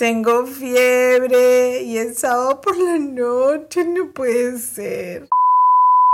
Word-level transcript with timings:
tengo 0.00 0.46
fiebre 0.46 1.82
y 1.82 1.98
es 1.98 2.20
sábado 2.20 2.62
por 2.62 2.74
la 2.74 2.96
noche, 2.98 3.84
no 3.84 4.10
puede 4.14 4.58
ser. 4.58 5.28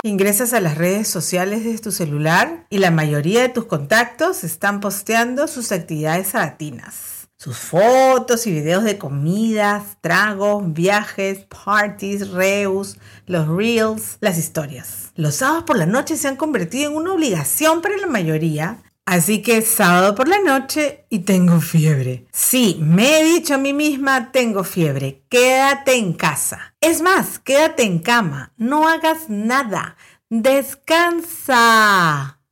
Ingresas 0.02 0.52
a 0.54 0.61
las 0.61 0.77
redes 0.77 1.06
sociales 1.06 1.62
de 1.62 1.79
tu 1.79 1.93
celular 1.93 2.66
y 2.68 2.79
la 2.79 2.91
mayoría 2.91 3.43
de 3.43 3.48
tus 3.48 3.66
contactos 3.66 4.43
están 4.43 4.80
posteando 4.80 5.46
sus 5.46 5.70
actividades 5.70 6.27
sabatinas. 6.27 7.29
Sus 7.36 7.59
fotos 7.59 8.48
y 8.48 8.50
videos 8.50 8.82
de 8.82 8.98
comidas, 8.98 9.98
tragos, 10.00 10.64
viajes, 10.73 11.46
parties, 11.64 12.30
reus, 12.30 12.96
los 13.27 13.46
reels, 13.46 14.18
las 14.21 14.37
historias. 14.37 15.12
Los 15.14 15.37
sábados 15.37 15.62
por 15.62 15.79
la 15.79 15.87
noche 15.87 16.16
se 16.16 16.27
han 16.27 16.37
convertido 16.37 16.91
en 16.91 16.96
una 16.96 17.12
obligación 17.12 17.82
para 17.82 17.96
la 17.98 18.09
mayoría 18.09 18.82
Así 19.06 19.41
que 19.41 19.62
sábado 19.62 20.16
por 20.16 20.27
la 20.27 20.41
noche 20.41 21.06
y 21.10 21.20
tengo 21.20 21.60
fiebre. 21.60 22.27
Sí, 22.33 22.77
me 22.80 23.20
he 23.20 23.24
dicho 23.24 23.55
a 23.55 23.59
mí 23.59 23.73
misma, 23.73 24.32
tengo 24.32 24.65
fiebre, 24.65 25.23
quédate 25.29 25.95
en 25.96 26.12
casa. 26.12 26.74
Es 26.80 27.02
más, 27.02 27.38
quédate 27.38 27.84
en 27.84 28.01
cama, 28.01 28.52
no 28.56 28.88
hagas 28.88 29.29
nada, 29.29 29.96
descansa. 30.29 31.60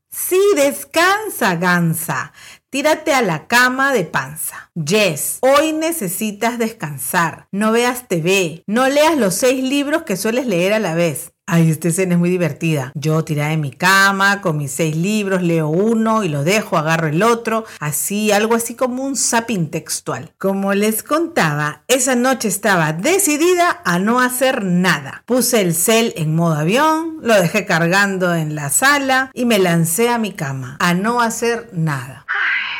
Sí, 0.09 0.41
descansa, 0.55 1.57
gansa. 1.57 2.33
Tírate 2.75 3.15
a 3.15 3.23
la 3.23 3.47
cama 3.47 3.93
de 3.93 4.03
panza. 4.03 4.69
Yes, 4.75 5.39
hoy 5.43 5.73
necesitas 5.73 6.59
descansar. 6.59 7.47
No 7.53 7.71
veas 7.71 8.09
TV. 8.09 8.65
No 8.67 8.89
leas 8.89 9.17
los 9.17 9.37
seis 9.37 9.63
libros 9.63 10.03
que 10.03 10.17
sueles 10.17 10.49
leer 10.49 10.73
a 10.73 10.81
la 10.81 10.97
vez. 10.97 11.35
Ay, 11.47 11.71
esta 11.71 11.89
escena 11.89 12.15
es 12.15 12.19
muy 12.19 12.31
divertida. 12.31 12.91
Yo 12.95 13.23
tirada 13.23 13.53
en 13.53 13.61
mi 13.61 13.71
cama 13.71 14.41
con 14.41 14.57
mis 14.57 14.73
seis 14.73 14.97
libros, 14.97 15.43
leo 15.43 15.69
uno 15.69 16.25
y 16.25 16.29
lo 16.31 16.43
dejo, 16.43 16.79
agarro 16.79 17.07
el 17.09 17.23
otro, 17.23 17.65
así, 17.81 18.33
algo 18.33 18.55
así 18.55 18.75
como 18.75 19.05
un 19.05 19.15
zapping 19.15 19.69
textual. 19.71 20.33
Como 20.39 20.73
les 20.73 21.03
contaba, 21.03 21.83
esa 21.87 22.15
noche 22.15 22.49
estaba 22.49 22.95
decidida 22.95 23.83
a 23.85 23.99
no 23.99 24.21
hacer 24.21 24.65
nada. 24.65 25.23
Puse 25.27 25.61
el 25.61 25.75
cel 25.75 26.15
en 26.17 26.35
modo 26.35 26.55
avión, 26.55 27.19
lo 27.21 27.35
dejé 27.35 27.67
cargando 27.67 28.35
en 28.35 28.55
la 28.55 28.71
sala 28.71 29.31
y 29.35 29.45
me 29.45 29.59
lancé 29.59 30.09
a 30.09 30.17
mi 30.17 30.33
cama 30.33 30.79
a 30.81 30.95
no 30.95 31.21
hacer 31.21 31.69
nada. 31.75 32.24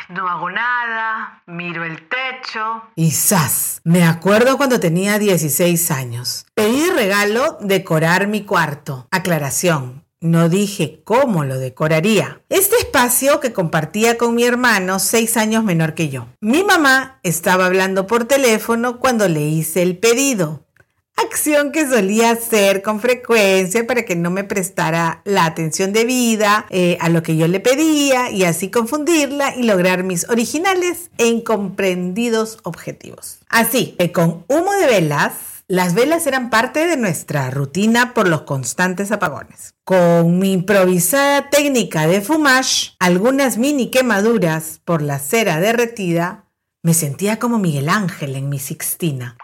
No 0.09 0.27
hago 0.29 0.49
nada, 0.51 1.41
miro 1.47 1.83
el 1.83 2.07
techo. 2.07 2.83
Y 2.95 3.11
¡zas! 3.11 3.81
Me 3.83 4.03
acuerdo 4.03 4.57
cuando 4.57 4.79
tenía 4.79 5.17
16 5.17 5.89
años. 5.91 6.45
Pedí 6.53 6.89
regalo 6.91 7.57
decorar 7.61 8.27
mi 8.27 8.43
cuarto. 8.43 9.07
Aclaración. 9.11 10.05
No 10.21 10.49
dije 10.49 11.01
cómo 11.03 11.43
lo 11.43 11.57
decoraría. 11.59 12.41
Este 12.49 12.77
espacio 12.77 13.39
que 13.39 13.53
compartía 13.53 14.17
con 14.17 14.33
mi 14.33 14.43
hermano, 14.43 14.99
seis 14.99 15.37
años 15.37 15.63
menor 15.63 15.93
que 15.93 16.09
yo. 16.09 16.27
Mi 16.41 16.63
mamá 16.63 17.19
estaba 17.21 17.65
hablando 17.65 18.07
por 18.07 18.25
teléfono 18.25 18.99
cuando 18.99 19.27
le 19.27 19.41
hice 19.41 19.81
el 19.81 19.97
pedido 19.97 20.64
acción 21.15 21.71
que 21.71 21.87
solía 21.87 22.31
hacer 22.31 22.81
con 22.81 22.99
frecuencia 22.99 23.87
para 23.87 24.03
que 24.03 24.15
no 24.15 24.31
me 24.31 24.43
prestara 24.43 25.21
la 25.23 25.45
atención 25.45 25.93
debida 25.93 26.65
eh, 26.69 26.97
a 26.99 27.09
lo 27.09 27.23
que 27.23 27.37
yo 27.37 27.47
le 27.47 27.59
pedía 27.59 28.29
y 28.31 28.43
así 28.43 28.69
confundirla 28.69 29.55
y 29.55 29.63
lograr 29.63 30.03
mis 30.03 30.29
originales 30.29 31.09
e 31.17 31.27
incomprendidos 31.27 32.59
objetivos. 32.63 33.39
Así 33.49 33.95
que 33.97 34.11
con 34.11 34.43
humo 34.47 34.73
de 34.73 34.87
velas, 34.87 35.33
las 35.67 35.95
velas 35.95 36.27
eran 36.27 36.49
parte 36.49 36.85
de 36.85 36.97
nuestra 36.97 37.49
rutina 37.49 38.13
por 38.13 38.27
los 38.27 38.41
constantes 38.41 39.11
apagones. 39.11 39.73
Con 39.83 40.37
mi 40.37 40.51
improvisada 40.51 41.49
técnica 41.49 42.05
de 42.07 42.21
fumage, 42.21 42.95
algunas 42.99 43.57
mini 43.57 43.89
quemaduras 43.89 44.79
por 44.85 45.01
la 45.01 45.17
cera 45.17 45.59
derretida, 45.59 46.45
me 46.83 46.93
sentía 46.93 47.39
como 47.39 47.57
Miguel 47.57 47.89
Ángel 47.89 48.35
en 48.35 48.47
mi 48.47 48.59
Sixtina. 48.59 49.37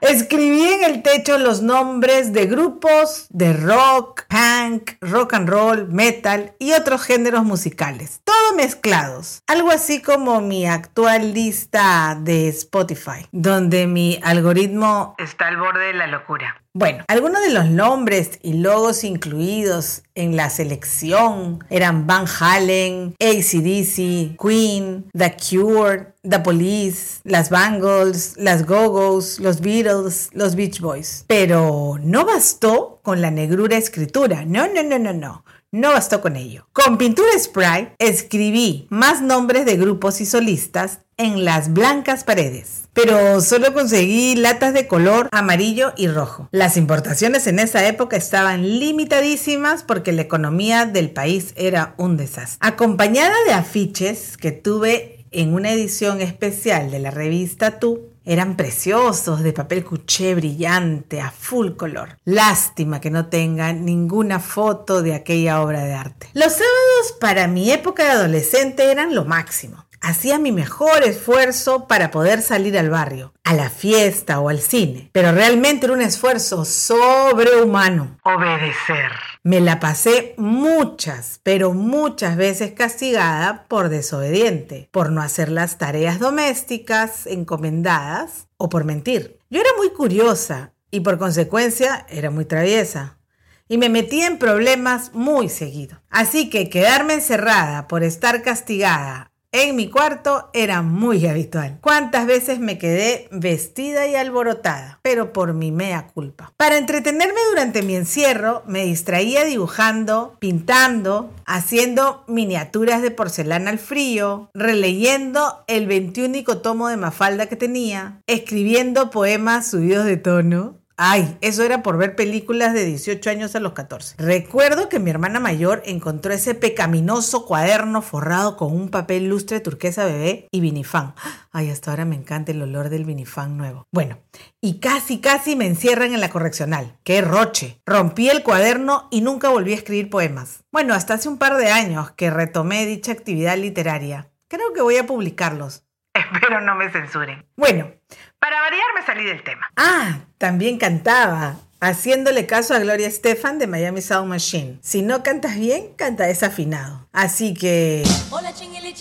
Escribí 0.00 0.62
en 0.62 0.84
el 0.84 1.02
techo 1.02 1.38
los 1.38 1.62
nombres 1.62 2.32
de 2.32 2.46
grupos 2.46 3.26
de 3.30 3.52
rock, 3.52 4.24
punk, 4.28 4.92
rock 5.00 5.34
and 5.34 5.48
roll, 5.48 5.88
metal 5.88 6.54
y 6.58 6.72
otros 6.72 7.02
géneros 7.02 7.44
musicales, 7.44 8.20
todos 8.24 8.56
mezclados. 8.56 9.40
Algo 9.46 9.70
así 9.70 10.02
como 10.02 10.40
mi 10.40 10.66
actual 10.66 11.34
lista 11.34 12.16
de 12.20 12.48
Spotify, 12.48 13.26
donde 13.32 13.86
mi 13.86 14.20
algoritmo 14.22 15.14
está 15.18 15.48
al 15.48 15.56
borde 15.56 15.86
de 15.86 15.94
la 15.94 16.06
locura. 16.06 16.62
Bueno, 16.72 17.04
algunos 17.08 17.40
de 17.42 17.52
los 17.52 17.66
nombres 17.66 18.38
y 18.42 18.54
logos 18.54 19.02
incluidos 19.02 20.02
en 20.16 20.34
la 20.34 20.50
selección 20.50 21.64
eran 21.70 22.06
Van 22.06 22.26
Halen, 22.26 23.14
ACDC, 23.20 24.36
Queen, 24.36 25.08
The 25.16 25.36
Cure, 25.36 26.14
The 26.28 26.40
Police, 26.40 27.20
las 27.22 27.50
Bangles, 27.50 28.34
las 28.36 28.66
Go-Go's, 28.66 29.38
los 29.38 29.60
Beatles, 29.60 30.30
los 30.32 30.56
Beach 30.56 30.80
Boys. 30.80 31.24
Pero 31.28 31.98
no 32.02 32.24
bastó 32.24 32.98
con 33.02 33.20
la 33.20 33.30
negrura 33.30 33.76
escritura. 33.76 34.44
No, 34.44 34.66
no, 34.66 34.82
no, 34.82 34.98
no, 34.98 35.12
no. 35.12 35.44
No 35.72 35.90
bastó 35.90 36.20
con 36.22 36.36
ello. 36.36 36.68
Con 36.72 36.96
pintura 36.96 37.28
spray 37.38 37.92
escribí 37.98 38.86
más 38.88 39.20
nombres 39.20 39.66
de 39.66 39.76
grupos 39.76 40.20
y 40.20 40.26
solistas 40.26 41.00
en 41.16 41.44
las 41.44 41.72
blancas 41.72 42.24
paredes 42.24 42.86
pero 42.96 43.42
solo 43.42 43.74
conseguí 43.74 44.36
latas 44.36 44.72
de 44.72 44.88
color 44.88 45.28
amarillo 45.30 45.92
y 45.98 46.08
rojo. 46.08 46.48
Las 46.50 46.78
importaciones 46.78 47.46
en 47.46 47.58
esa 47.58 47.86
época 47.86 48.16
estaban 48.16 48.78
limitadísimas 48.78 49.82
porque 49.82 50.12
la 50.12 50.22
economía 50.22 50.86
del 50.86 51.10
país 51.10 51.52
era 51.56 51.94
un 51.98 52.16
desastre. 52.16 52.56
Acompañada 52.66 53.34
de 53.46 53.52
afiches 53.52 54.38
que 54.38 54.50
tuve 54.50 55.26
en 55.30 55.52
una 55.52 55.72
edición 55.72 56.22
especial 56.22 56.90
de 56.90 57.00
la 57.00 57.10
revista 57.10 57.78
Tú, 57.78 58.16
eran 58.24 58.56
preciosos, 58.56 59.42
de 59.42 59.52
papel 59.52 59.84
cuché 59.84 60.34
brillante, 60.34 61.20
a 61.20 61.30
full 61.30 61.72
color. 61.76 62.18
Lástima 62.24 63.00
que 63.00 63.10
no 63.10 63.26
tenga 63.26 63.72
ninguna 63.72 64.40
foto 64.40 65.02
de 65.02 65.14
aquella 65.14 65.62
obra 65.62 65.84
de 65.84 65.94
arte. 65.94 66.28
Los 66.32 66.52
sábados 66.52 67.14
para 67.20 67.46
mi 67.46 67.70
época 67.70 68.04
de 68.04 68.10
adolescente 68.10 68.90
eran 68.90 69.14
lo 69.14 69.24
máximo. 69.24 69.85
Hacía 70.08 70.38
mi 70.38 70.52
mejor 70.52 71.02
esfuerzo 71.02 71.88
para 71.88 72.12
poder 72.12 72.40
salir 72.40 72.78
al 72.78 72.90
barrio, 72.90 73.32
a 73.42 73.54
la 73.54 73.70
fiesta 73.70 74.38
o 74.38 74.48
al 74.48 74.60
cine, 74.60 75.10
pero 75.10 75.32
realmente 75.32 75.86
era 75.86 75.94
un 75.94 76.00
esfuerzo 76.00 76.64
sobrehumano. 76.64 78.16
Obedecer. 78.22 79.10
Me 79.42 79.60
la 79.60 79.80
pasé 79.80 80.36
muchas, 80.38 81.40
pero 81.42 81.72
muchas 81.72 82.36
veces 82.36 82.70
castigada 82.70 83.64
por 83.66 83.88
desobediente, 83.88 84.88
por 84.92 85.10
no 85.10 85.22
hacer 85.22 85.48
las 85.48 85.76
tareas 85.76 86.20
domésticas 86.20 87.26
encomendadas 87.26 88.46
o 88.58 88.68
por 88.68 88.84
mentir. 88.84 89.40
Yo 89.50 89.60
era 89.60 89.70
muy 89.76 89.90
curiosa 89.90 90.72
y 90.92 91.00
por 91.00 91.18
consecuencia 91.18 92.06
era 92.08 92.30
muy 92.30 92.44
traviesa 92.44 93.18
y 93.66 93.76
me 93.76 93.88
metía 93.88 94.28
en 94.28 94.38
problemas 94.38 95.12
muy 95.14 95.48
seguido. 95.48 96.00
Así 96.10 96.48
que 96.48 96.70
quedarme 96.70 97.14
encerrada 97.14 97.88
por 97.88 98.04
estar 98.04 98.42
castigada 98.42 99.32
en 99.62 99.76
mi 99.76 99.88
cuarto 99.88 100.50
era 100.52 100.82
muy 100.82 101.26
habitual. 101.26 101.78
¿Cuántas 101.80 102.26
veces 102.26 102.58
me 102.58 102.78
quedé 102.78 103.28
vestida 103.30 104.06
y 104.06 104.14
alborotada? 104.14 105.00
Pero 105.02 105.32
por 105.32 105.54
mi 105.54 105.72
mea 105.72 106.08
culpa. 106.08 106.52
Para 106.56 106.76
entretenerme 106.76 107.40
durante 107.50 107.82
mi 107.82 107.96
encierro, 107.96 108.62
me 108.66 108.84
distraía 108.84 109.44
dibujando, 109.44 110.36
pintando, 110.38 111.32
haciendo 111.46 112.24
miniaturas 112.28 113.02
de 113.02 113.10
porcelana 113.10 113.70
al 113.70 113.78
frío, 113.78 114.50
releyendo 114.54 115.64
el 115.66 115.86
21 115.86 116.44
tomo 116.62 116.88
de 116.88 116.96
Mafalda 116.96 117.46
que 117.46 117.56
tenía, 117.56 118.20
escribiendo 118.26 119.10
poemas 119.10 119.70
subidos 119.70 120.04
de 120.04 120.16
tono, 120.16 120.80
Ay, 120.98 121.36
eso 121.42 121.62
era 121.62 121.82
por 121.82 121.98
ver 121.98 122.16
películas 122.16 122.72
de 122.72 122.86
18 122.86 123.28
años 123.28 123.54
a 123.54 123.60
los 123.60 123.74
14. 123.74 124.14
Recuerdo 124.16 124.88
que 124.88 124.98
mi 124.98 125.10
hermana 125.10 125.40
mayor 125.40 125.82
encontró 125.84 126.32
ese 126.32 126.54
pecaminoso 126.54 127.44
cuaderno 127.44 128.00
forrado 128.00 128.56
con 128.56 128.72
un 128.72 128.88
papel 128.88 129.28
lustre 129.28 129.60
turquesa 129.60 130.06
bebé 130.06 130.48
y 130.50 130.60
vinifán. 130.60 131.14
Ay, 131.52 131.68
hasta 131.68 131.90
ahora 131.90 132.06
me 132.06 132.16
encanta 132.16 132.52
el 132.52 132.62
olor 132.62 132.88
del 132.88 133.04
vinifán 133.04 133.58
nuevo. 133.58 133.86
Bueno, 133.92 134.18
y 134.62 134.80
casi, 134.80 135.20
casi 135.20 135.54
me 135.54 135.66
encierran 135.66 136.14
en 136.14 136.20
la 136.20 136.30
correccional. 136.30 136.96
¡Qué 137.04 137.20
roche! 137.20 137.82
Rompí 137.84 138.30
el 138.30 138.42
cuaderno 138.42 139.08
y 139.10 139.20
nunca 139.20 139.50
volví 139.50 139.72
a 139.72 139.76
escribir 139.76 140.08
poemas. 140.08 140.64
Bueno, 140.72 140.94
hasta 140.94 141.14
hace 141.14 141.28
un 141.28 141.36
par 141.36 141.58
de 141.58 141.70
años 141.70 142.12
que 142.12 142.30
retomé 142.30 142.86
dicha 142.86 143.12
actividad 143.12 143.58
literaria. 143.58 144.30
Creo 144.48 144.72
que 144.72 144.80
voy 144.80 144.96
a 144.96 145.06
publicarlos. 145.06 145.85
Espero 146.16 146.60
no 146.60 146.74
me 146.74 146.90
censuren. 146.90 147.44
Bueno, 147.56 147.92
para 148.38 148.60
variar 148.60 148.86
me 148.94 149.04
salí 149.04 149.24
del 149.24 149.42
tema. 149.42 149.70
Ah, 149.76 150.20
también 150.38 150.78
cantaba. 150.78 151.56
Haciéndole 151.78 152.46
caso 152.46 152.74
a 152.74 152.78
Gloria 152.78 153.06
Estefan 153.06 153.58
de 153.58 153.66
Miami 153.66 154.00
Sound 154.00 154.30
Machine. 154.30 154.78
Si 154.80 155.02
no 155.02 155.22
cantas 155.22 155.56
bien, 155.56 155.92
canta 155.94 156.24
desafinado. 156.24 157.06
Así 157.12 157.52
que. 157.52 158.02
Hola, 158.30 158.54
chingili, 158.54 158.94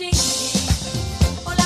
Hola, 1.45 1.63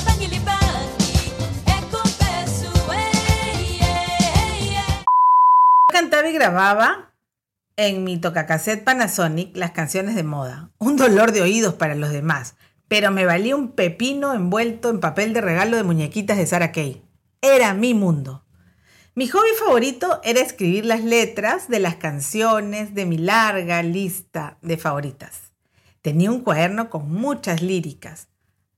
Cantaba 5.91 6.29
y 6.29 6.33
grababa 6.33 7.11
en 7.75 8.03
mi 8.03 8.19
tocacassette 8.19 8.83
Panasonic 8.83 9.55
las 9.57 9.71
canciones 9.71 10.13
de 10.13 10.23
moda. 10.23 10.69
Un 10.77 10.95
dolor 10.97 11.31
de 11.31 11.41
oídos 11.41 11.73
para 11.73 11.95
los 11.95 12.11
demás, 12.11 12.55
pero 12.89 13.11
me 13.11 13.25
valía 13.25 13.55
un 13.55 13.71
pepino 13.71 14.33
envuelto 14.33 14.89
en 14.89 14.99
papel 14.99 15.31
de 15.31 15.39
regalo 15.39 15.77
de 15.77 15.83
muñequitas 15.83 16.37
de 16.37 16.45
Sarah 16.45 16.73
Kay. 16.73 17.01
era 17.41 17.73
mi 17.73 17.93
mundo. 17.93 18.43
Mi 19.15 19.27
hobby 19.27 19.49
favorito 19.57 20.19
era 20.23 20.41
escribir 20.41 20.85
las 20.85 21.03
letras 21.03 21.69
de 21.69 21.79
las 21.79 21.95
canciones 21.95 22.93
de 22.95 23.05
mi 23.05 23.17
larga 23.17 23.83
lista 23.83 24.57
de 24.61 24.77
favoritas. 24.77 25.53
Tenía 26.01 26.31
un 26.31 26.41
cuaderno 26.41 26.89
con 26.89 27.11
muchas 27.11 27.61
líricas, 27.61 28.27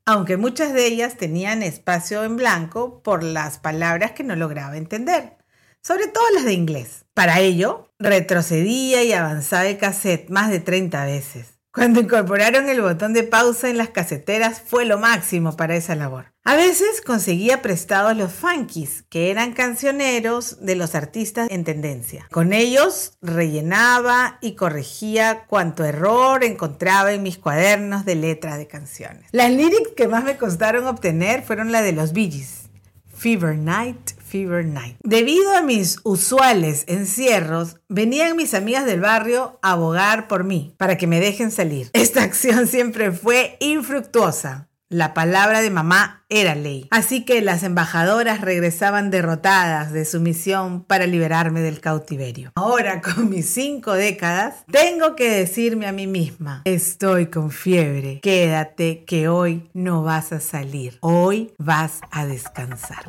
aunque 0.06 0.38
muchas 0.38 0.74
de 0.74 0.88
ellas 0.88 1.16
tenían 1.16 1.64
espacio 1.64 2.24
en 2.24 2.36
blanco 2.36 3.02
por 3.04 3.24
las 3.24 3.60
palabras 3.60 4.12
que 4.12 4.24
no 4.24 4.36
lograba 4.36 4.78
entender, 4.78 5.38
sobre 5.82 6.08
todo 6.08 6.24
las 6.34 6.46
de 6.46 6.54
inglés. 6.54 7.06
Para 7.14 7.40
ello, 7.40 7.94
retrocedía 8.00 9.04
y 9.04 9.14
avanzaba 9.14 9.68
el 9.68 9.78
cassette 9.78 10.30
más 10.30 10.50
de 10.50 10.60
30 10.60 11.06
veces. 11.06 11.61
Cuando 11.74 12.02
incorporaron 12.02 12.68
el 12.68 12.82
botón 12.82 13.14
de 13.14 13.24
pausa 13.24 13.70
en 13.70 13.78
las 13.78 13.90
caseteras 13.90 14.62
fue 14.66 14.84
lo 14.84 14.98
máximo 14.98 15.56
para 15.56 15.78
esa 15.78 15.96
labor. 15.96 16.34
A 16.44 16.56
veces 16.56 17.00
conseguía 17.00 17.62
prestados 17.62 18.18
los 18.18 18.34
funkies, 18.34 19.04
que 19.10 19.32
eran 19.32 19.54
cancioneros 19.54 20.66
de 20.66 20.76
los 20.76 20.96
artistas 20.96 21.48
en 21.50 21.64
tendencia. 21.64 22.28
Con 22.30 22.52
ellos 22.52 23.14
rellenaba 23.22 24.38
y 24.42 24.56
corregía 24.56 25.46
cuanto 25.48 25.86
error 25.86 26.44
encontraba 26.44 27.14
en 27.14 27.24
mis 27.24 27.38
cuadernos 27.38 28.04
de 28.04 28.16
letras 28.16 28.58
de 28.58 28.68
canciones. 28.68 29.30
Las 29.32 29.50
lyrics 29.52 29.92
que 29.96 30.10
más 30.10 30.26
me 30.26 30.36
costaron 30.36 30.88
obtener 30.88 31.42
fueron 31.42 31.72
las 31.72 31.84
de 31.84 31.94
los 31.94 32.12
Bee. 32.12 32.46
Fever 33.16 33.56
Night, 33.56 34.11
Fever 34.32 34.66
Night. 34.66 34.98
Debido 35.04 35.54
a 35.56 35.62
mis 35.62 36.00
usuales 36.04 36.86
encierros, 36.88 37.78
venían 37.90 38.38
mis 38.38 38.54
amigas 38.54 38.86
del 38.86 39.02
barrio 39.02 39.60
a 39.62 39.72
abogar 39.72 40.30
por 40.30 40.46
mí, 40.46 40.74
para 40.78 40.98
que 40.98 41.08
me 41.08 41.20
dejen 41.20 41.52
salir. 41.52 41.90
Esta 41.94 42.24
acción 42.24 42.68
siempre 42.68 43.12
fue 43.12 43.58
infructuosa. 43.60 44.70
La 44.88 45.14
palabra 45.14 45.62
de 45.62 45.70
mamá 45.70 46.26
era 46.28 46.54
ley. 46.54 46.88
Así 46.92 47.24
que 47.24 47.42
las 47.42 47.64
embajadoras 47.64 48.42
regresaban 48.42 49.10
derrotadas 49.10 49.94
de 49.94 50.04
su 50.04 50.20
misión 50.20 50.84
para 50.84 51.08
liberarme 51.08 51.62
del 51.62 51.80
cautiverio. 51.80 52.52
Ahora, 52.56 53.02
con 53.16 53.30
mis 53.30 53.50
cinco 53.50 53.94
décadas, 53.94 54.66
tengo 54.70 55.16
que 55.16 55.30
decirme 55.30 55.88
a 55.88 55.94
mí 55.94 56.08
misma, 56.08 56.62
estoy 56.66 57.28
con 57.28 57.52
fiebre, 57.52 58.20
quédate 58.22 59.06
que 59.06 59.30
hoy 59.30 59.70
no 59.74 60.04
vas 60.04 60.34
a 60.34 60.42
salir, 60.42 60.98
hoy 61.00 61.54
vas 61.58 62.02
a 62.12 62.26
descansar. 62.26 63.06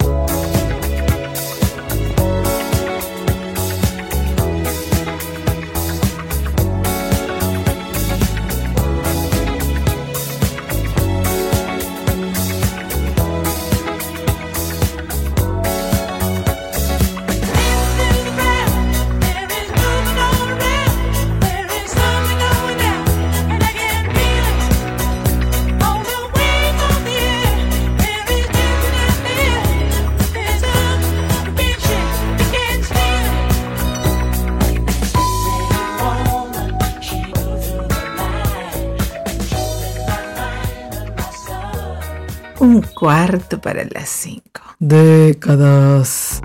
Un 42.62 42.80
cuarto 42.80 43.60
para 43.60 43.84
las 43.86 44.08
cinco. 44.08 44.62
Décadas. 44.78 46.40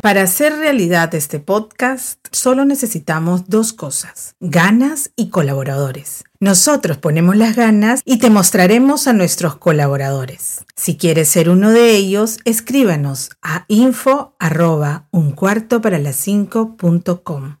Para 0.00 0.22
hacer 0.22 0.52
realidad 0.56 1.12
este 1.16 1.40
podcast, 1.40 2.20
solo 2.30 2.64
necesitamos 2.64 3.48
dos 3.48 3.72
cosas, 3.72 4.36
ganas 4.38 5.10
y 5.16 5.30
colaboradores. 5.30 6.22
Nosotros 6.38 6.98
ponemos 6.98 7.36
las 7.36 7.56
ganas 7.56 8.02
y 8.04 8.20
te 8.20 8.30
mostraremos 8.30 9.08
a 9.08 9.12
nuestros 9.12 9.56
colaboradores. 9.56 10.64
Si 10.76 10.96
quieres 10.96 11.28
ser 11.28 11.50
uno 11.50 11.72
de 11.72 11.96
ellos, 11.96 12.38
escríbanos 12.44 13.30
a 13.42 13.64
info 13.66 14.36
arroba 14.38 15.08
un 15.10 15.32
cuarto 15.32 15.80
para 15.80 15.98
las 15.98 16.14
cinco 16.14 16.76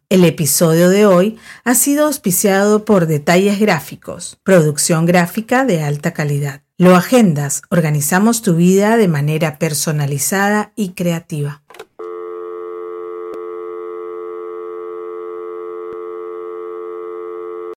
El 0.08 0.24
episodio 0.24 0.88
de 0.88 1.06
hoy 1.06 1.36
ha 1.64 1.74
sido 1.74 2.06
auspiciado 2.06 2.84
por 2.84 3.06
Detalles 3.06 3.58
Gráficos, 3.58 4.38
producción 4.44 5.04
gráfica 5.04 5.64
de 5.64 5.82
alta 5.82 6.12
calidad. 6.12 6.63
Lo 6.76 6.96
agendas, 6.96 7.62
organizamos 7.70 8.42
tu 8.42 8.56
vida 8.56 8.96
de 8.96 9.06
manera 9.06 9.60
personalizada 9.60 10.72
y 10.74 10.94
creativa. 10.94 11.62